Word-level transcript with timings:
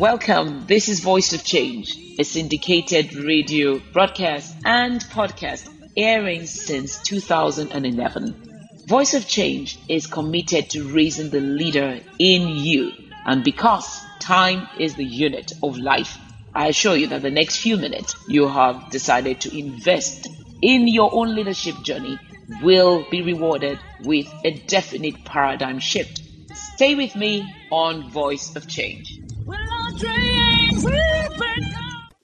Welcome. 0.00 0.64
This 0.66 0.88
is 0.88 1.00
Voice 1.00 1.34
of 1.34 1.44
Change, 1.44 1.94
a 2.18 2.24
syndicated 2.24 3.14
radio 3.16 3.82
broadcast 3.92 4.56
and 4.64 4.98
podcast 4.98 5.68
airing 5.94 6.46
since 6.46 7.02
2011. 7.02 8.82
Voice 8.86 9.12
of 9.12 9.28
Change 9.28 9.78
is 9.90 10.06
committed 10.06 10.70
to 10.70 10.90
raising 10.90 11.28
the 11.28 11.42
leader 11.42 12.00
in 12.18 12.48
you. 12.48 12.92
And 13.26 13.44
because 13.44 14.00
time 14.20 14.66
is 14.78 14.94
the 14.94 15.04
unit 15.04 15.52
of 15.62 15.76
life, 15.76 16.16
I 16.54 16.68
assure 16.68 16.96
you 16.96 17.08
that 17.08 17.20
the 17.20 17.30
next 17.30 17.58
few 17.58 17.76
minutes 17.76 18.14
you 18.26 18.48
have 18.48 18.88
decided 18.88 19.42
to 19.42 19.54
invest 19.54 20.28
in 20.62 20.88
your 20.88 21.10
own 21.12 21.34
leadership 21.34 21.74
journey 21.82 22.18
will 22.62 23.04
be 23.10 23.20
rewarded 23.20 23.78
with 24.02 24.32
a 24.46 24.52
definite 24.66 25.26
paradigm 25.26 25.78
shift. 25.78 26.22
Stay 26.54 26.94
with 26.94 27.14
me 27.14 27.54
on 27.70 28.10
Voice 28.10 28.56
of 28.56 28.66
Change. 28.66 29.19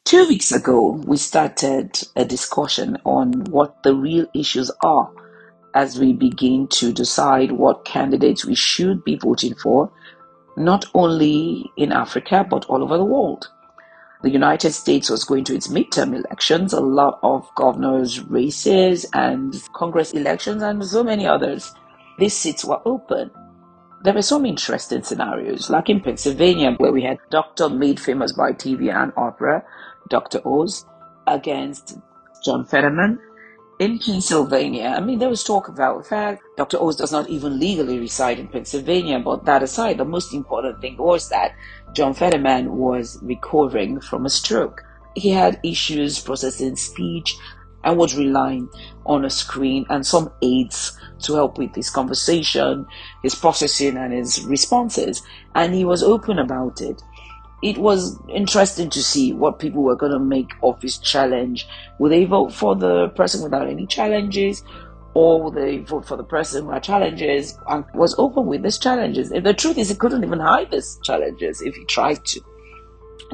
Two 0.05 0.29
weeks 0.29 0.53
ago, 0.53 1.03
we 1.05 1.17
started 1.17 1.99
a 2.15 2.25
discussion 2.25 2.97
on 3.05 3.45
what 3.51 3.83
the 3.83 3.95
real 3.95 4.27
issues 4.35 4.71
are 4.85 5.11
as 5.75 5.99
we 5.99 6.13
begin 6.13 6.69
to 6.69 6.93
decide 6.93 7.53
what 7.53 7.85
candidates 7.85 8.45
we 8.47 8.55
should 8.55 9.05
be 9.05 9.17
voting 9.17 9.55
for, 9.55 9.91
not 10.57 10.85
only 10.95 11.71
in 11.77 11.93
Africa, 11.93 12.47
but 12.49 12.65
all 12.67 12.83
over 12.83 12.97
the 12.97 13.05
world. 13.05 13.49
The 14.23 14.31
United 14.31 14.73
States 14.73 15.11
was 15.11 15.25
going 15.25 15.45
to 15.45 15.55
its 15.55 15.69
midterm 15.69 16.15
elections, 16.15 16.73
a 16.73 16.81
lot 16.81 17.19
of 17.23 17.47
governors' 17.55 18.21
races 18.21 19.07
and 19.13 19.55
Congress 19.75 20.13
elections, 20.13 20.63
and 20.63 20.85
so 20.85 21.05
many 21.05 21.27
others. 21.27 21.75
These 22.19 22.35
seats 22.35 22.65
were 22.65 22.81
open. 22.87 23.31
There 24.03 24.15
were 24.15 24.23
some 24.23 24.47
interesting 24.47 25.03
scenarios, 25.03 25.71
like 25.71 25.89
in 25.89 26.01
Pennsylvania, 26.01 26.73
where 26.79 26.93
we 26.93 27.03
had 27.03 27.19
Dr. 27.31 27.69
made 27.69 27.99
famous 27.99 28.33
by 28.33 28.53
TV 28.53 28.93
and 28.95 29.13
Oprah, 29.15 29.63
Dr. 30.09 30.41
Oz, 30.47 30.85
against 31.27 31.99
John 32.45 32.65
Fetterman. 32.65 33.19
In 33.79 33.99
Pennsylvania, 33.99 34.95
I 34.97 35.01
mean, 35.01 35.19
there 35.19 35.29
was 35.29 35.45
talk 35.45 35.69
about 35.69 35.99
the 35.99 36.09
fact 36.09 36.43
Dr. 36.57 36.81
Oz 36.81 36.97
does 36.97 37.13
not 37.13 37.29
even 37.29 37.59
legally 37.59 37.99
reside 37.99 38.39
in 38.39 38.49
Pennsylvania, 38.49 39.19
but 39.19 39.45
that 39.45 39.63
aside, 39.63 39.99
the 39.99 40.05
most 40.05 40.33
important 40.33 40.81
thing 40.81 40.97
was 40.97 41.29
that 41.29 41.55
John 41.93 42.15
Fetterman 42.15 42.77
was 42.77 43.19
recovering 43.23 44.01
from 44.01 44.25
a 44.25 44.31
stroke. 44.31 44.83
He 45.15 45.31
had 45.31 45.61
issues 45.63 46.21
processing 46.21 46.77
speech 46.77 47.37
and 47.87 47.97
was 47.97 48.17
relying 48.17 48.69
on 49.07 49.25
a 49.25 49.31
screen 49.31 49.87
and 49.89 50.05
some 50.05 50.31
aids 50.43 50.99
to 51.21 51.35
help 51.35 51.57
with 51.57 51.75
his 51.75 51.89
conversation, 51.89 52.85
his 53.23 53.35
processing, 53.35 53.97
and 53.97 54.13
his 54.13 54.45
responses. 54.45 55.23
And 55.55 55.73
he 55.73 55.85
was 55.85 56.03
open 56.03 56.41
about 56.41 56.81
it. 56.81 57.01
It 57.63 57.79
was 57.79 58.19
interesting 58.29 58.91
to 58.91 59.03
see 59.03 59.33
what 59.33 59.61
people 59.61 59.83
were 59.83 59.97
going 59.97 60.13
to 60.13 60.19
make 60.19 60.51
of 60.63 60.83
his 60.83 60.99
challenge. 60.99 61.67
Would 61.99 62.13
they 62.13 62.25
vote 62.25 62.53
for 62.53 62.75
the 62.75 63.09
person 63.11 63.43
without 63.43 63.69
any 63.69 63.87
challenges? 63.87 64.65
Or 65.15 65.43
would 65.45 65.55
they 65.55 65.79
vote 65.79 66.07
for 66.07 66.17
the 66.17 66.25
person 66.25 66.65
who 66.65 66.73
had 66.73 66.83
challenges 66.83 67.57
and 67.69 67.85
was 67.95 68.15
open 68.19 68.47
with 68.47 68.63
these 68.63 68.79
challenges? 68.79 69.31
If 69.31 69.45
the 69.45 69.55
truth 69.55 69.79
is, 69.79 69.89
he 69.89 69.95
couldn't 69.95 70.25
even 70.25 70.41
hide 70.41 70.73
these 70.73 70.99
challenges 71.05 71.63
if 71.63 71.75
he 71.77 71.85
tried 71.85 72.25
to. 72.27 72.41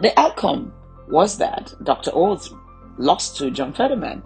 The 0.03 0.19
outcome 0.21 0.73
was 1.09 1.39
that 1.39 1.75
Dr. 1.83 2.11
Oz 2.15 2.55
lost 2.99 3.39
to 3.39 3.51
John 3.51 3.73
Fetterman. 3.73 4.23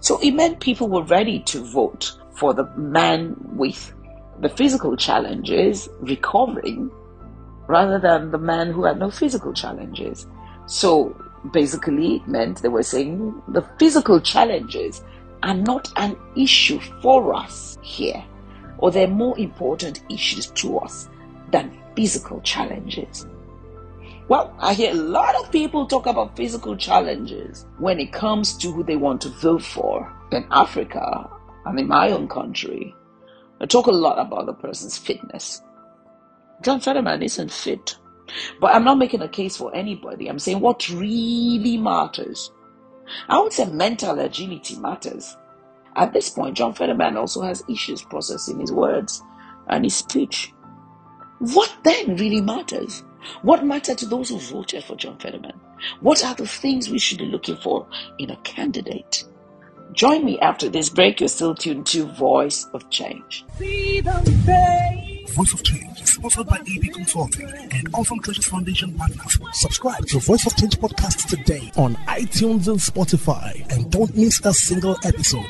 So 0.00 0.20
it 0.20 0.32
meant 0.32 0.60
people 0.60 0.88
were 0.88 1.04
ready 1.04 1.40
to 1.40 1.64
vote 1.64 2.12
for 2.32 2.54
the 2.54 2.64
man 2.76 3.36
with 3.40 3.92
the 4.40 4.48
physical 4.48 4.96
challenges 4.96 5.88
recovering 6.00 6.90
rather 7.66 7.98
than 7.98 8.30
the 8.30 8.38
man 8.38 8.70
who 8.70 8.84
had 8.84 8.98
no 8.98 9.10
physical 9.10 9.52
challenges. 9.52 10.26
So 10.66 11.16
basically, 11.52 12.16
it 12.16 12.28
meant 12.28 12.62
they 12.62 12.68
were 12.68 12.82
saying 12.82 13.42
the 13.48 13.62
physical 13.78 14.20
challenges 14.20 15.02
are 15.42 15.54
not 15.54 15.92
an 15.96 16.16
issue 16.36 16.80
for 17.02 17.34
us 17.34 17.78
here, 17.82 18.22
or 18.78 18.90
they're 18.90 19.08
more 19.08 19.38
important 19.38 20.00
issues 20.10 20.46
to 20.46 20.78
us 20.78 21.08
than 21.50 21.76
physical 21.94 22.40
challenges. 22.40 23.26
Well, 24.28 24.54
I 24.58 24.74
hear 24.74 24.90
a 24.90 24.94
lot 24.94 25.36
of 25.36 25.52
people 25.52 25.86
talk 25.86 26.06
about 26.06 26.36
physical 26.36 26.76
challenges 26.76 27.64
when 27.78 28.00
it 28.00 28.12
comes 28.12 28.56
to 28.58 28.72
who 28.72 28.82
they 28.82 28.96
want 28.96 29.20
to 29.22 29.28
vote 29.28 29.62
for 29.62 30.12
in 30.32 30.46
Africa 30.50 31.30
and 31.64 31.78
in 31.78 31.86
my 31.86 32.10
own 32.10 32.26
country. 32.26 32.94
I 33.60 33.66
talk 33.66 33.86
a 33.86 33.92
lot 33.92 34.18
about 34.18 34.46
the 34.46 34.52
person's 34.52 34.98
fitness. 34.98 35.62
John 36.62 36.80
Fetterman 36.80 37.22
isn't 37.22 37.52
fit. 37.52 37.96
But 38.60 38.74
I'm 38.74 38.84
not 38.84 38.98
making 38.98 39.22
a 39.22 39.28
case 39.28 39.56
for 39.56 39.74
anybody. 39.74 40.28
I'm 40.28 40.40
saying 40.40 40.60
what 40.60 40.88
really 40.88 41.76
matters. 41.76 42.50
I 43.28 43.38
would 43.38 43.52
say 43.52 43.66
mental 43.66 44.18
agility 44.18 44.76
matters. 44.76 45.36
At 45.94 46.12
this 46.12 46.30
point, 46.30 46.56
John 46.56 46.74
Fetterman 46.74 47.16
also 47.16 47.42
has 47.42 47.62
issues 47.68 48.02
processing 48.02 48.58
his 48.58 48.72
words 48.72 49.22
and 49.68 49.84
his 49.84 49.94
speech. 49.94 50.52
What 51.38 51.72
then 51.84 52.16
really 52.16 52.40
matters? 52.40 53.04
What 53.42 53.64
matters 53.64 53.96
to 53.96 54.06
those 54.06 54.28
who 54.30 54.38
voted 54.38 54.84
for 54.84 54.96
John 54.96 55.18
Fetterman? 55.18 55.58
What 56.00 56.24
are 56.24 56.34
the 56.34 56.46
things 56.46 56.88
we 56.90 56.98
should 56.98 57.18
be 57.18 57.26
looking 57.26 57.56
for 57.56 57.86
in 58.18 58.30
a 58.30 58.36
candidate? 58.38 59.24
Join 59.92 60.24
me 60.24 60.38
after 60.40 60.68
this 60.68 60.88
break. 60.88 61.20
You're 61.20 61.28
still 61.28 61.54
tuned 61.54 61.86
to 61.86 62.04
Voice 62.04 62.66
of 62.74 62.88
Change. 62.90 63.44
Voice 63.58 65.52
of 65.52 65.62
Change 65.62 66.00
is 66.00 66.12
sponsored 66.14 66.46
by 66.46 66.58
EB 66.58 66.92
Consulting 66.92 67.48
and 67.72 67.88
Awesome 67.94 68.20
Treasures 68.20 68.46
Foundation 68.46 68.92
partners. 68.94 69.38
Subscribe 69.52 70.06
to 70.06 70.18
Voice 70.20 70.46
of 70.46 70.56
Change 70.56 70.78
podcast 70.78 71.28
today 71.28 71.70
on 71.76 71.94
iTunes 72.06 72.68
and 72.68 72.78
Spotify 72.78 73.70
and 73.72 73.90
don't 73.90 74.14
miss 74.16 74.40
a 74.44 74.52
single 74.52 74.96
episode. 75.04 75.46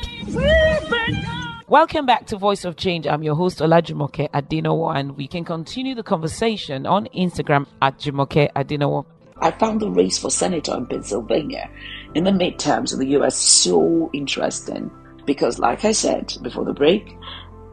Welcome 1.69 2.05
back 2.05 2.27
to 2.27 2.37
Voice 2.37 2.63
of 2.63 2.77
Change. 2.77 3.07
I'm 3.07 3.23
your 3.23 3.35
host 3.35 3.59
Olajumoke 3.59 4.31
Adenowo 4.31 4.95
and 4.95 5.17
we 5.17 5.27
can 5.27 5.43
continue 5.43 5.95
the 5.95 6.01
conversation 6.01 6.85
on 6.85 7.09
Instagram 7.13 7.67
at 7.81 7.99
Jumoke 7.99 8.49
Adenowo. 8.53 9.05
I 9.41 9.51
found 9.51 9.81
the 9.81 9.89
race 9.91 10.17
for 10.17 10.31
senator 10.31 10.73
in 10.77 10.85
Pennsylvania 10.85 11.69
in 12.15 12.23
the 12.23 12.31
midterms 12.31 12.93
in 12.93 12.99
the 12.99 13.17
US 13.17 13.35
so 13.35 14.09
interesting 14.13 14.89
because 15.25 15.59
like 15.59 15.83
I 15.83 15.91
said 15.91 16.33
before 16.41 16.63
the 16.63 16.71
break, 16.71 17.17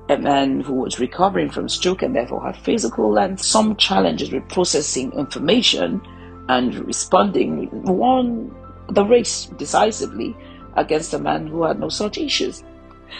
a 0.08 0.18
man 0.18 0.62
who 0.62 0.74
was 0.74 0.98
recovering 0.98 1.48
from 1.48 1.68
stroke 1.68 2.02
and 2.02 2.16
therefore 2.16 2.44
had 2.44 2.56
physical 2.56 3.16
and 3.16 3.38
some 3.38 3.76
challenges 3.76 4.32
with 4.32 4.48
processing 4.48 5.12
information 5.12 6.02
and 6.48 6.74
responding 6.84 7.70
won 7.84 8.52
the 8.88 9.04
race 9.04 9.46
decisively 9.56 10.36
against 10.74 11.14
a 11.14 11.18
man 11.20 11.46
who 11.46 11.62
had 11.62 11.78
no 11.78 11.88
such 11.88 12.18
issues. 12.18 12.64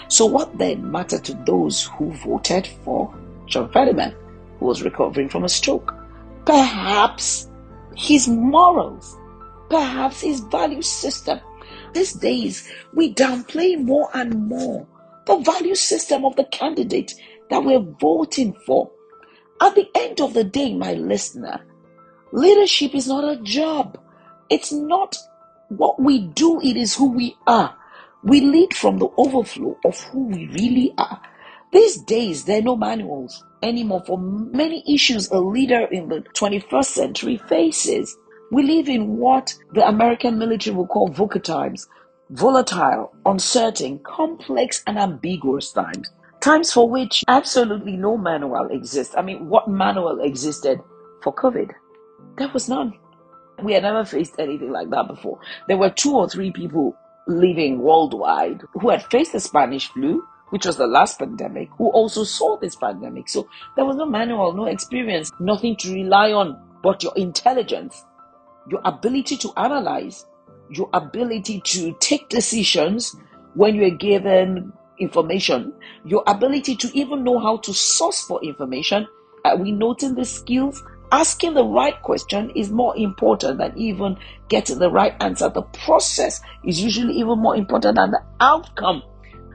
So, 0.09 0.27
what 0.27 0.57
then 0.59 0.91
mattered 0.91 1.25
to 1.25 1.35
those 1.47 1.85
who 1.85 2.13
voted 2.13 2.67
for 2.85 3.13
John 3.47 3.71
Fetterman, 3.73 4.15
who 4.59 4.67
was 4.67 4.83
recovering 4.83 5.29
from 5.29 5.45
a 5.45 5.49
stroke? 5.49 5.95
Perhaps 6.47 7.49
his 7.97 8.29
morals, 8.29 9.17
perhaps 9.71 10.21
his 10.21 10.41
value 10.41 10.83
system. 10.83 11.41
These 11.93 12.15
days, 12.15 12.71
we 12.93 13.15
downplay 13.15 13.81
more 13.81 14.09
and 14.15 14.49
more 14.49 14.87
the 15.27 15.37
value 15.39 15.75
system 15.75 16.25
of 16.25 16.37
the 16.37 16.45
candidate 16.45 17.15
that 17.51 17.65
we're 17.65 17.81
voting 18.01 18.55
for. 18.67 18.91
At 19.61 19.75
the 19.75 19.89
end 19.95 20.21
of 20.21 20.35
the 20.35 20.45
day, 20.45 20.75
my 20.75 20.95
listener, 20.95 21.65
leadership 22.33 22.95
is 22.95 23.07
not 23.07 23.25
a 23.25 23.41
job. 23.43 23.99
It's 24.51 24.73
not 24.73 25.17
what 25.69 26.01
we 26.01 26.19
do, 26.19 26.61
it 26.61 26.77
is 26.77 26.95
who 26.95 27.13
we 27.13 27.37
are. 27.47 27.77
We 28.25 28.41
lead 28.41 28.73
from 28.73 28.99
the 28.99 29.09
overflow 29.19 29.77
of 29.85 30.01
who 30.05 30.29
we 30.29 30.47
really 30.49 30.95
are. 30.97 31.21
These 31.73 31.99
days, 32.05 32.45
there 32.45 32.61
are 32.61 32.63
no 32.63 32.75
manuals 32.75 33.45
anymore 33.63 34.03
for 34.07 34.17
many 34.19 34.83
issues 34.89 35.31
a 35.31 35.39
leader 35.39 35.87
in 35.93 36.09
the 36.09 36.21
21st 36.35 36.85
century 36.87 37.37
faces. 37.49 38.17
We 38.51 38.63
live 38.63 38.89
in 38.89 39.19
what 39.19 39.55
the 39.75 39.87
American 39.87 40.39
military 40.39 40.75
will 40.75 40.87
call 40.87 41.11
VUCA 41.11 41.43
times, 41.43 41.87
volatile, 42.31 43.13
uncertain, 43.27 43.99
complex, 44.07 44.83
and 44.87 44.99
ambiguous 44.99 45.73
times. 45.73 46.11
Times 46.41 46.73
for 46.73 46.89
which 46.89 47.25
absolutely 47.29 47.99
no 47.99 48.17
manual 48.17 48.69
exists. 48.71 49.15
I 49.19 49.23
mean, 49.23 49.51
what 49.51 49.69
manual 49.69 50.23
existed 50.23 50.81
for 51.23 51.35
COVID? 51.35 51.73
There 52.39 52.49
was 52.55 52.71
none. 52.71 52.95
We 53.63 53.75
had 53.75 53.83
never 53.83 54.07
faced 54.07 54.37
anything 54.39 54.73
like 54.73 54.89
that 54.91 55.09
before. 55.09 55.41
There 55.69 55.77
were 55.77 55.91
two 55.91 56.15
or 56.17 56.29
three 56.29 56.51
people 56.51 56.97
living 57.27 57.79
worldwide 57.79 58.63
who 58.73 58.91
had 58.91 59.05
faced 59.05 59.33
the 59.33 59.41
Spanish 59.41 59.89
flu, 59.89 60.27
which 60.51 60.67
was 60.67 60.77
the 60.77 60.87
last 60.87 61.19
pandemic, 61.19 61.69
who 61.79 61.89
also 61.91 62.25
saw 62.25 62.57
this 62.59 62.77
pandemic. 62.77 63.29
So 63.29 63.49
there 63.77 63.85
was 63.85 63.97
no 63.97 64.07
manual, 64.07 64.53
no 64.53 64.67
experience, 64.67 65.31
nothing 65.41 65.77
to 65.77 65.93
rely 65.93 66.33
on 66.33 66.61
but 66.83 67.03
your 67.03 67.15
intelligence, 67.17 68.05
your 68.69 68.81
ability 68.85 69.37
to 69.39 69.53
analyze, 69.57 70.27
your 70.71 70.89
ability 70.93 71.61
to 71.65 71.97
take 72.01 72.29
decisions 72.29 73.17
when 73.55 73.75
you're 73.75 73.91
given 73.91 74.73
information, 74.99 75.73
your 76.05 76.23
ability 76.27 76.77
to 76.77 76.91
even 76.97 77.25
know 77.25 77.39
how 77.39 77.57
to 77.59 77.73
source 77.73 78.23
for 78.23 78.43
information. 78.45 79.07
Are 79.45 79.57
we 79.57 79.73
noting 79.73 80.15
the 80.15 80.25
skills 80.25 80.83
Asking 81.13 81.55
the 81.55 81.65
right 81.65 82.01
question 82.03 82.51
is 82.51 82.71
more 82.71 82.97
important 82.97 83.59
than 83.59 83.77
even 83.77 84.17
getting 84.49 84.79
the 84.79 84.91
right 84.91 85.15
answer. 85.21 85.49
The 85.49 85.63
process 85.63 86.41
is 86.65 86.83
usually 86.83 87.15
even 87.15 87.39
more 87.39 87.57
important 87.57 87.97
than 87.97 88.11
the 88.11 88.23
outcome. 88.41 89.03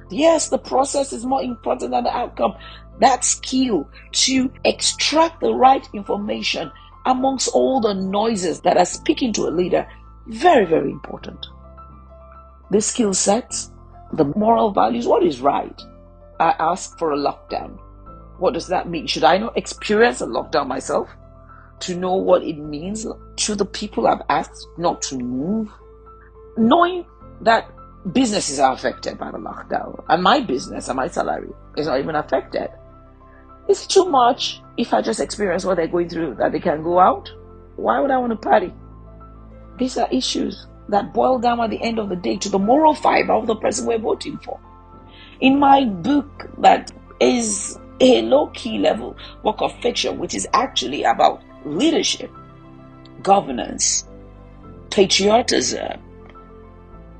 Yes, 0.09 0.49
the 0.49 0.57
process 0.57 1.11
is 1.13 1.25
more 1.25 1.41
important 1.41 1.91
than 1.91 2.03
the 2.03 2.15
outcome. 2.15 2.55
That 2.99 3.23
skill 3.23 3.89
to 4.11 4.51
extract 4.63 5.41
the 5.41 5.53
right 5.53 5.87
information 5.93 6.71
amongst 7.05 7.49
all 7.49 7.81
the 7.81 7.93
noises 7.93 8.61
that 8.61 8.77
are 8.77 8.85
speaking 8.85 9.33
to 9.33 9.47
a 9.47 9.51
leader, 9.51 9.87
very, 10.27 10.65
very 10.65 10.91
important. 10.91 11.47
The 12.71 12.81
skill 12.81 13.13
sets, 13.13 13.71
the 14.13 14.25
moral 14.25 14.71
values, 14.71 15.07
what 15.07 15.23
is 15.23 15.41
right? 15.41 15.81
I 16.39 16.55
ask 16.59 16.97
for 16.97 17.11
a 17.11 17.17
lockdown. 17.17 17.79
What 18.37 18.53
does 18.53 18.67
that 18.67 18.87
mean? 18.87 19.07
Should 19.07 19.23
I 19.23 19.37
not 19.37 19.57
experience 19.57 20.21
a 20.21 20.25
lockdown 20.25 20.67
myself 20.67 21.09
to 21.81 21.95
know 21.95 22.15
what 22.15 22.43
it 22.43 22.57
means 22.57 23.05
to 23.37 23.55
the 23.55 23.65
people 23.65 24.07
I've 24.07 24.21
asked 24.29 24.67
not 24.77 25.01
to 25.03 25.17
move? 25.17 25.69
Knowing 26.57 27.05
that 27.41 27.71
businesses 28.13 28.59
are 28.59 28.73
affected 28.73 29.17
by 29.17 29.31
the 29.31 29.37
lockdown 29.37 30.03
and 30.09 30.23
my 30.23 30.39
business 30.39 30.87
and 30.87 30.97
my 30.97 31.07
salary 31.07 31.49
is 31.77 31.87
not 31.87 31.99
even 31.99 32.15
affected. 32.15 32.69
It's 33.67 33.85
too 33.85 34.05
much 34.05 34.61
if 34.77 34.93
I 34.93 35.01
just 35.01 35.19
experience 35.19 35.65
what 35.65 35.77
they're 35.77 35.87
going 35.87 36.09
through 36.09 36.35
that 36.35 36.51
they 36.51 36.59
can 36.59 36.81
go 36.81 36.99
out. 36.99 37.29
Why 37.75 37.99
would 37.99 38.11
I 38.11 38.17
want 38.17 38.31
to 38.31 38.35
party? 38.37 38.73
These 39.77 39.97
are 39.97 40.07
issues 40.11 40.67
that 40.89 41.13
boil 41.13 41.39
down 41.39 41.59
at 41.61 41.69
the 41.69 41.81
end 41.81 41.99
of 41.99 42.09
the 42.09 42.15
day 42.15 42.37
to 42.37 42.49
the 42.49 42.59
moral 42.59 42.93
fiber 42.93 43.33
of 43.33 43.47
the 43.47 43.55
person 43.55 43.85
we're 43.85 43.99
voting 43.99 44.37
for. 44.39 44.59
In 45.39 45.59
my 45.59 45.85
book, 45.85 46.49
that 46.57 46.91
is 47.19 47.79
a 47.99 48.21
low 48.21 48.47
key 48.47 48.77
level 48.77 49.17
work 49.43 49.61
of 49.61 49.73
fiction, 49.81 50.17
which 50.19 50.33
is 50.33 50.47
actually 50.53 51.03
about 51.03 51.41
leadership, 51.65 52.31
governance, 53.21 54.07
patriotism, 54.89 55.99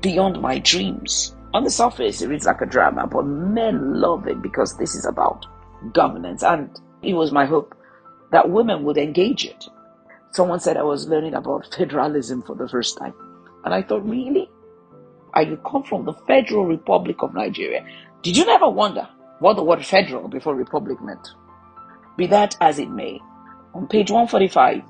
beyond 0.00 0.40
my 0.40 0.58
dreams. 0.58 1.36
On 1.52 1.64
the 1.64 1.70
surface, 1.70 2.22
it 2.22 2.28
reads 2.28 2.46
like 2.46 2.60
a 2.60 2.66
drama, 2.66 3.06
but 3.06 3.22
men 3.24 4.00
love 4.00 4.26
it 4.28 4.40
because 4.40 4.76
this 4.76 4.94
is 4.94 5.04
about 5.04 5.46
governance. 5.92 6.42
And 6.42 6.70
it 7.02 7.14
was 7.14 7.32
my 7.32 7.44
hope 7.44 7.74
that 8.30 8.48
women 8.48 8.84
would 8.84 8.96
engage 8.96 9.44
it. 9.44 9.66
Someone 10.32 10.60
said 10.60 10.76
I 10.76 10.82
was 10.84 11.08
learning 11.08 11.34
about 11.34 11.74
federalism 11.74 12.42
for 12.42 12.54
the 12.54 12.68
first 12.68 12.96
time. 12.98 13.14
And 13.64 13.74
I 13.74 13.82
thought, 13.82 14.08
really? 14.08 14.48
I 15.34 15.44
come 15.68 15.82
from 15.82 16.04
the 16.04 16.12
Federal 16.26 16.66
Republic 16.66 17.16
of 17.20 17.34
Nigeria. 17.34 17.84
Did 18.22 18.36
you 18.36 18.44
never 18.46 18.68
wonder 18.68 19.08
what 19.40 19.56
the 19.56 19.64
word 19.64 19.84
federal 19.84 20.28
before 20.28 20.54
republic 20.54 21.00
meant? 21.02 21.32
Be 22.16 22.26
that 22.26 22.56
as 22.60 22.78
it 22.78 22.90
may, 22.90 23.20
on 23.74 23.88
page 23.88 24.10
145, 24.10 24.82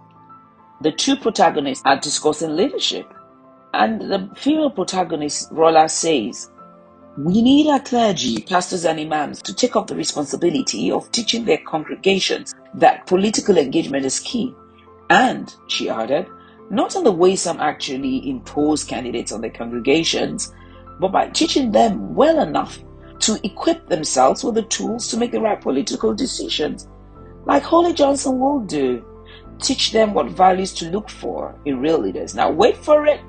the 0.81 0.93
two 0.93 1.17
protagonists 1.17 1.83
are 1.85 2.01
discussing 2.01 2.57
leadership. 2.57 3.13
And 3.73 4.01
the 4.01 4.29
female 4.35 4.71
protagonist, 4.71 5.49
Rola, 5.53 5.89
says, 5.89 6.51
We 7.17 7.43
need 7.43 7.69
our 7.69 7.81
clergy, 7.81 8.43
pastors, 8.43 8.85
and 8.85 8.99
imams 8.99 9.41
to 9.43 9.55
take 9.55 9.77
up 9.77 9.87
the 9.87 9.95
responsibility 9.95 10.91
of 10.91 11.11
teaching 11.13 11.45
their 11.45 11.59
congregations 11.59 12.55
that 12.75 13.07
political 13.07 13.57
engagement 13.57 14.05
is 14.05 14.19
key. 14.21 14.55
And, 15.11 15.55
she 15.69 15.89
added, 15.89 16.27
not 16.71 16.97
in 16.97 17.05
the 17.05 17.13
way 17.13 17.37
some 17.37 17.61
actually 17.61 18.29
impose 18.29 18.83
candidates 18.83 19.33
on 19.33 19.43
their 19.43 19.51
congregations, 19.51 20.53
but 20.99 21.13
by 21.13 21.29
teaching 21.29 21.73
them 21.73 22.15
well 22.15 22.41
enough 22.41 22.81
to 23.21 23.39
equip 23.45 23.89
themselves 23.89 24.43
with 24.43 24.55
the 24.55 24.63
tools 24.63 25.09
to 25.09 25.17
make 25.17 25.33
the 25.33 25.41
right 25.41 25.61
political 25.61 26.15
decisions, 26.15 26.89
like 27.45 27.63
Holly 27.63 27.93
Johnson 27.93 28.39
will 28.39 28.61
do. 28.61 29.05
Teach 29.61 29.93
them 29.93 30.15
what 30.15 30.31
values 30.31 30.73
to 30.75 30.91
look 30.91 31.11
for 31.11 31.55
in 31.67 31.81
real 31.81 31.99
leaders. 31.99 32.35
Now, 32.35 32.51
wait 32.51 32.77
for 32.77 33.07
it 33.07 33.21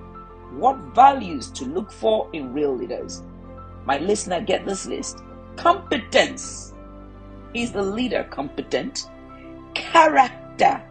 what 0.54 0.78
values 0.96 1.50
to 1.52 1.66
look 1.66 1.92
for 1.92 2.30
in 2.34 2.54
real 2.54 2.76
leaders. 2.76 3.24
My 3.86 3.98
listener, 3.98 4.42
get 4.42 4.66
this 4.66 4.86
list. 4.86 5.20
Competence. 5.56 6.74
Is 7.54 7.72
the 7.72 7.82
leader 7.82 8.26
competent? 8.30 9.10
Character. 9.74 10.82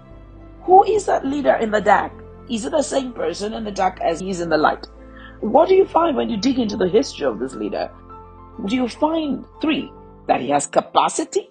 Who 0.62 0.85
is 0.85 1.06
that 1.06 1.26
leader 1.26 1.55
in 1.55 1.70
the 1.70 1.81
dark? 1.81 2.12
Is 2.50 2.64
it 2.64 2.73
the 2.73 2.82
same 2.82 3.12
person 3.12 3.55
in 3.55 3.64
the 3.64 3.70
dark 3.70 4.00
as 4.00 4.20
he 4.20 4.31
is 4.31 4.41
in 4.41 4.49
the 4.49 4.58
light? 4.58 4.87
What 5.41 5.69
do 5.69 5.75
you 5.75 5.87
find 5.87 6.17
when 6.17 6.29
you 6.29 6.37
dig 6.37 6.58
into 6.58 6.76
the 6.76 6.88
history 6.88 7.26
of 7.26 7.38
this 7.38 7.55
leader? 7.55 7.91
Do 8.67 8.76
you 8.76 8.88
find 8.88 9.44
three 9.61 9.91
that 10.26 10.41
he 10.41 10.50
has 10.50 10.67
capacity? 10.67 11.50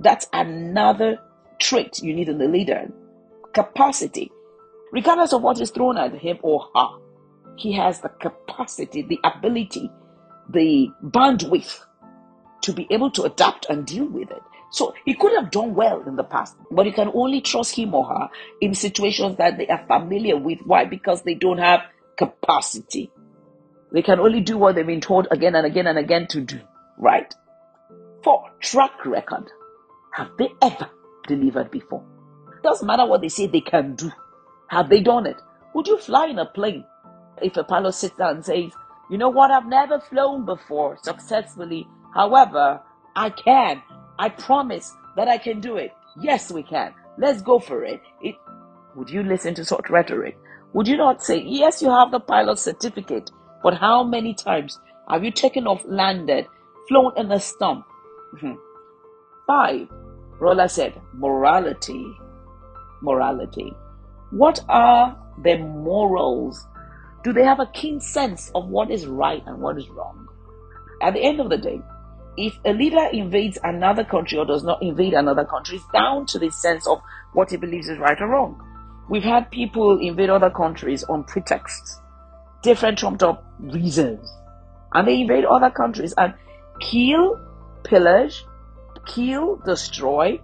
That's 0.00 0.26
another 0.32 1.18
trait 1.60 2.00
you 2.02 2.14
need 2.14 2.28
in 2.28 2.38
the 2.38 2.48
leader. 2.48 2.90
Capacity. 3.54 4.30
Regardless 4.92 5.32
of 5.32 5.42
what 5.42 5.60
is 5.60 5.70
thrown 5.70 5.96
at 5.96 6.14
him 6.14 6.38
or 6.42 6.68
her, 6.74 6.88
he 7.56 7.72
has 7.72 8.00
the 8.00 8.08
capacity, 8.08 9.02
the 9.02 9.18
ability, 9.24 9.90
the 10.50 10.88
bandwidth 11.02 11.80
to 12.62 12.72
be 12.72 12.86
able 12.90 13.10
to 13.10 13.22
adapt 13.22 13.66
and 13.68 13.86
deal 13.86 14.06
with 14.06 14.30
it. 14.30 14.42
So 14.70 14.94
he 15.04 15.14
could 15.14 15.32
have 15.34 15.50
done 15.50 15.74
well 15.74 16.02
in 16.06 16.16
the 16.16 16.24
past, 16.24 16.56
but 16.70 16.86
you 16.86 16.92
can 16.92 17.10
only 17.14 17.40
trust 17.40 17.76
him 17.76 17.94
or 17.94 18.06
her 18.06 18.30
in 18.60 18.74
situations 18.74 19.36
that 19.36 19.58
they 19.58 19.66
are 19.68 19.84
familiar 19.86 20.36
with. 20.36 20.60
Why? 20.64 20.84
Because 20.86 21.22
they 21.22 21.34
don't 21.34 21.58
have 21.58 21.80
capacity. 22.16 23.10
They 23.92 24.02
can 24.02 24.20
only 24.20 24.40
do 24.40 24.56
what 24.56 24.74
they've 24.74 24.86
been 24.86 25.00
told 25.00 25.28
again 25.30 25.54
and 25.54 25.66
again 25.66 25.86
and 25.86 25.98
again 25.98 26.26
to 26.28 26.40
do, 26.40 26.60
right? 26.98 27.32
For 28.24 28.50
track 28.60 29.04
record, 29.04 29.50
have 30.14 30.30
they 30.38 30.48
ever 30.62 30.88
delivered 31.26 31.70
before? 31.70 32.04
Doesn't 32.62 32.86
matter 32.86 33.06
what 33.06 33.20
they 33.20 33.28
say 33.28 33.46
they 33.46 33.60
can 33.60 33.94
do. 33.94 34.10
Have 34.68 34.88
they 34.88 35.00
done 35.00 35.26
it? 35.26 35.36
Would 35.74 35.88
you 35.88 35.98
fly 35.98 36.26
in 36.26 36.38
a 36.38 36.46
plane 36.46 36.84
if 37.42 37.56
a 37.56 37.64
pilot 37.64 37.92
sits 37.92 38.16
down 38.16 38.36
and 38.36 38.44
says, 38.44 38.72
you 39.10 39.18
know 39.18 39.28
what, 39.28 39.50
I've 39.50 39.66
never 39.66 40.00
flown 40.00 40.46
before 40.46 40.96
successfully. 41.02 41.86
However, 42.14 42.80
I 43.14 43.30
can. 43.30 43.82
I 44.18 44.28
promise 44.30 44.94
that 45.16 45.28
I 45.28 45.38
can 45.38 45.60
do 45.60 45.76
it. 45.76 45.92
Yes, 46.20 46.50
we 46.50 46.62
can. 46.62 46.94
Let's 47.18 47.42
go 47.42 47.58
for 47.58 47.84
it. 47.84 48.00
it 48.22 48.36
would 48.94 49.10
you 49.10 49.22
listen 49.22 49.54
to 49.54 49.64
such 49.64 49.90
rhetoric? 49.90 50.38
Would 50.74 50.88
you 50.88 50.96
not 50.96 51.22
say, 51.22 51.42
yes, 51.42 51.82
you 51.82 51.90
have 51.90 52.10
the 52.10 52.20
pilot 52.20 52.58
certificate, 52.58 53.30
but 53.62 53.74
how 53.74 54.02
many 54.02 54.34
times 54.34 54.78
have 55.08 55.24
you 55.24 55.30
taken 55.30 55.66
off, 55.66 55.82
landed, 55.84 56.46
flown 56.88 57.12
in 57.16 57.30
a 57.30 57.40
storm? 57.40 57.84
Mm-hmm. 58.34 58.54
Five, 59.46 59.88
Rola 60.38 60.68
said, 60.68 61.00
morality. 61.12 62.06
Morality. 63.00 63.72
What 64.30 64.64
are 64.68 65.16
the 65.42 65.58
morals 65.58 66.66
do 67.24 67.32
they 67.32 67.44
have 67.44 67.60
a 67.60 67.66
keen 67.66 68.00
sense 68.00 68.50
of 68.54 68.68
what 68.68 68.90
is 68.90 69.06
right 69.06 69.42
and 69.46 69.60
what 69.60 69.78
is 69.78 69.88
wrong? 69.88 70.26
At 71.00 71.14
the 71.14 71.22
end 71.22 71.40
of 71.40 71.50
the 71.50 71.58
day, 71.58 71.80
if 72.36 72.58
a 72.64 72.72
leader 72.72 73.06
invades 73.12 73.58
another 73.62 74.04
country 74.04 74.38
or 74.38 74.44
does 74.44 74.64
not 74.64 74.82
invade 74.82 75.12
another 75.12 75.44
country, 75.44 75.76
it's 75.76 75.86
down 75.92 76.26
to 76.26 76.38
the 76.38 76.50
sense 76.50 76.86
of 76.86 77.00
what 77.32 77.50
he 77.50 77.56
believes 77.56 77.88
is 77.88 77.98
right 77.98 78.20
or 78.20 78.28
wrong. 78.28 78.60
We've 79.08 79.22
had 79.22 79.50
people 79.50 80.00
invade 80.00 80.30
other 80.30 80.50
countries 80.50 81.04
on 81.04 81.24
pretexts, 81.24 82.00
different 82.62 82.98
trumped 82.98 83.22
up 83.22 83.44
reasons, 83.58 84.32
and 84.92 85.06
they 85.06 85.20
invade 85.20 85.44
other 85.44 85.70
countries 85.70 86.14
and 86.16 86.34
kill, 86.80 87.40
pillage, 87.84 88.44
kill, 89.06 89.56
destroy, 89.64 90.40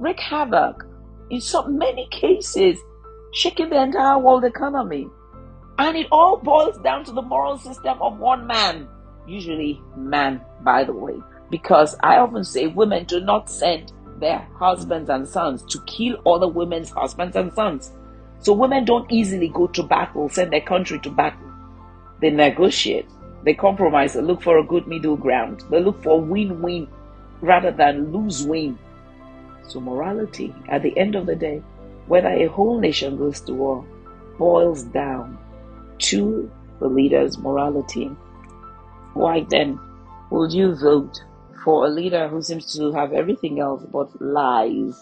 wreak 0.00 0.20
havoc. 0.20 0.84
In 1.30 1.40
so 1.40 1.66
many 1.66 2.08
cases, 2.10 2.78
shaking 3.32 3.68
the 3.70 3.82
entire 3.82 4.18
world 4.18 4.44
economy. 4.44 5.08
And 5.78 5.96
it 5.96 6.06
all 6.10 6.38
boils 6.38 6.78
down 6.78 7.04
to 7.04 7.12
the 7.12 7.22
moral 7.22 7.58
system 7.58 8.00
of 8.00 8.18
one 8.18 8.46
man. 8.46 8.88
Usually, 9.26 9.80
man, 9.96 10.40
by 10.62 10.84
the 10.84 10.92
way. 10.92 11.20
Because 11.50 11.96
I 12.02 12.16
often 12.16 12.44
say 12.44 12.66
women 12.66 13.04
do 13.04 13.20
not 13.20 13.50
send 13.50 13.92
their 14.18 14.48
husbands 14.58 15.10
and 15.10 15.28
sons 15.28 15.62
to 15.66 15.80
kill 15.86 16.16
other 16.26 16.48
women's 16.48 16.90
husbands 16.90 17.36
and 17.36 17.52
sons. 17.52 17.92
So 18.40 18.52
women 18.52 18.84
don't 18.84 19.10
easily 19.10 19.48
go 19.48 19.66
to 19.68 19.82
battle, 19.82 20.28
send 20.28 20.52
their 20.52 20.60
country 20.60 20.98
to 21.00 21.10
battle. 21.10 21.48
They 22.20 22.30
negotiate, 22.30 23.06
they 23.44 23.54
compromise, 23.54 24.14
they 24.14 24.22
look 24.22 24.42
for 24.42 24.58
a 24.58 24.64
good 24.64 24.86
middle 24.86 25.16
ground. 25.16 25.62
They 25.70 25.80
look 25.80 26.02
for 26.02 26.20
win 26.20 26.62
win 26.62 26.88
rather 27.40 27.70
than 27.70 28.12
lose 28.12 28.44
win. 28.44 28.78
So, 29.66 29.80
morality, 29.80 30.54
at 30.68 30.82
the 30.82 30.96
end 30.96 31.14
of 31.14 31.26
the 31.26 31.36
day, 31.36 31.62
whether 32.06 32.28
a 32.28 32.46
whole 32.46 32.80
nation 32.80 33.18
goes 33.18 33.40
to 33.42 33.52
war, 33.52 33.84
boils 34.38 34.82
down 34.84 35.38
to 35.98 36.50
the 36.78 36.88
leader's 36.88 37.38
morality. 37.38 38.06
Why 39.14 39.44
then 39.48 39.78
would 40.30 40.52
you 40.52 40.74
vote 40.74 41.22
for 41.64 41.86
a 41.86 41.90
leader 41.90 42.28
who 42.28 42.40
seems 42.40 42.74
to 42.76 42.92
have 42.92 43.12
everything 43.12 43.60
else 43.60 43.84
but 43.92 44.08
lies? 44.22 44.98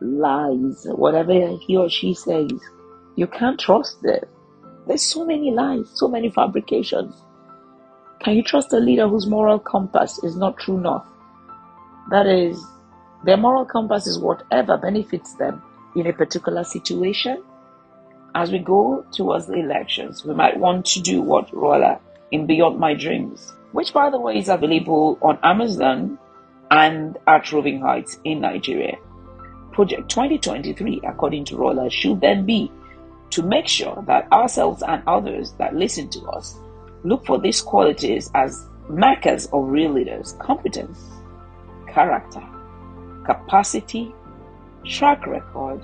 Lies. 0.00 0.86
Whatever 0.90 1.32
he 1.66 1.76
or 1.76 1.88
she 1.88 2.14
says, 2.14 2.50
you 3.16 3.26
can't 3.26 3.58
trust 3.58 3.98
it. 4.04 4.28
There's 4.86 5.04
so 5.04 5.24
many 5.26 5.50
lies, 5.50 5.88
so 5.94 6.08
many 6.08 6.30
fabrications. 6.30 7.14
Can 8.20 8.34
you 8.34 8.42
trust 8.42 8.72
a 8.72 8.78
leader 8.78 9.08
whose 9.08 9.26
moral 9.26 9.58
compass 9.58 10.22
is 10.24 10.36
not 10.36 10.58
true 10.58 10.80
north? 10.80 11.06
That 12.10 12.26
is, 12.26 12.64
their 13.24 13.36
moral 13.36 13.64
compass 13.64 14.06
is 14.06 14.18
whatever 14.18 14.76
benefits 14.76 15.34
them 15.34 15.62
in 15.94 16.06
a 16.06 16.12
particular 16.12 16.64
situation, 16.64 17.42
as 18.34 18.52
we 18.52 18.58
go 18.58 19.04
towards 19.12 19.46
the 19.46 19.54
elections, 19.54 20.24
we 20.24 20.34
might 20.34 20.58
want 20.58 20.86
to 20.86 21.00
do 21.00 21.20
what 21.20 21.52
Rolla 21.52 21.98
in 22.30 22.46
Beyond 22.46 22.78
My 22.78 22.94
Dreams, 22.94 23.52
which 23.72 23.92
by 23.92 24.10
the 24.10 24.20
way 24.20 24.38
is 24.38 24.48
available 24.48 25.18
on 25.22 25.38
Amazon 25.42 26.18
and 26.70 27.18
at 27.26 27.50
Roving 27.52 27.80
Heights 27.80 28.18
in 28.24 28.40
Nigeria. 28.40 28.96
Project 29.78 30.08
2023, 30.08 31.02
according 31.06 31.44
to 31.44 31.56
Rolla, 31.56 31.88
should 31.88 32.20
then 32.20 32.44
be 32.44 32.68
to 33.30 33.44
make 33.44 33.68
sure 33.68 34.02
that 34.08 34.26
ourselves 34.32 34.82
and 34.82 35.04
others 35.06 35.52
that 35.52 35.76
listen 35.76 36.08
to 36.08 36.20
us 36.30 36.58
look 37.04 37.24
for 37.24 37.38
these 37.38 37.60
qualities 37.60 38.28
as 38.34 38.66
markers 38.88 39.46
of 39.52 39.68
real 39.68 39.92
leaders 39.92 40.34
competence, 40.40 40.98
character, 41.94 42.42
capacity, 43.24 44.12
track 44.84 45.24
record, 45.28 45.80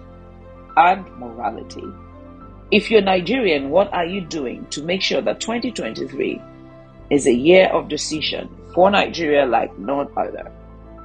and 0.76 1.06
morality. 1.16 1.84
If 2.72 2.90
you're 2.90 3.00
Nigerian, 3.00 3.70
what 3.70 3.94
are 3.94 4.06
you 4.06 4.22
doing 4.22 4.66
to 4.70 4.82
make 4.82 5.02
sure 5.02 5.22
that 5.22 5.38
2023 5.38 6.42
is 7.10 7.28
a 7.28 7.32
year 7.32 7.68
of 7.68 7.88
decision 7.88 8.48
for 8.74 8.90
Nigeria 8.90 9.46
like 9.46 9.78
none 9.78 10.08
other? 10.16 10.50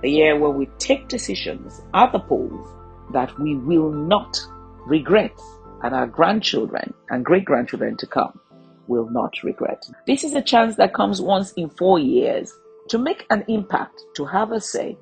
A 0.02 0.08
year 0.08 0.40
where 0.40 0.50
we 0.50 0.66
take 0.80 1.08
decisions 1.08 1.84
at 1.94 2.12
the 2.14 2.20
polls 2.20 2.68
that 3.12 3.38
we 3.40 3.56
will 3.56 3.92
not 3.92 4.40
regret, 4.86 5.38
and 5.84 5.94
our 5.96 6.08
grandchildren 6.08 6.94
and 7.10 7.26
great 7.26 7.46
grandchildren 7.46 7.98
to 7.98 8.08
come 8.08 8.40
will 8.88 9.10
not 9.10 9.44
regret. 9.44 9.86
This 10.08 10.24
is 10.24 10.34
a 10.34 10.42
chance 10.42 10.76
that 10.76 10.94
comes 10.94 11.22
once 11.22 11.52
in 11.54 11.70
four 11.70 12.00
years 12.00 12.52
to 12.90 12.98
make 12.98 13.26
an 13.30 13.46
impact, 13.48 14.02
to 14.16 14.26
have 14.26 14.52
a 14.52 14.60
say. 14.60 14.98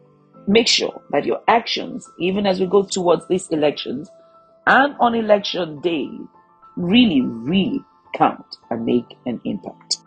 Make 0.45 0.67
sure 0.67 1.01
that 1.11 1.25
your 1.25 1.41
actions, 1.47 2.09
even 2.19 2.45
as 2.45 2.59
we 2.59 2.67
go 2.67 2.83
towards 2.83 3.27
these 3.27 3.47
elections 3.49 4.09
and 4.65 4.95
on 4.99 5.15
election 5.15 5.79
day, 5.81 6.09
really, 6.75 7.21
really 7.21 7.81
count 8.13 8.45
and 8.69 8.85
make 8.85 9.17
an 9.25 9.41
impact. 9.45 9.97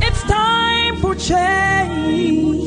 It's 0.00 0.22
time 0.22 0.96
for 0.96 1.14
change. 1.14 2.64